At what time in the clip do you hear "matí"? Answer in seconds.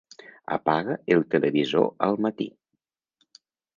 2.27-2.49